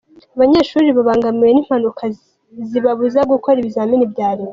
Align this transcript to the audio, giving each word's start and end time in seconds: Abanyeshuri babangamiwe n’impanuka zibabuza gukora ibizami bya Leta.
Abanyeshuri 0.35 0.87
babangamiwe 0.97 1.51
n’impanuka 1.53 2.03
zibabuza 2.69 3.19
gukora 3.31 3.57
ibizami 3.59 3.97
bya 4.13 4.29
Leta. 4.39 4.49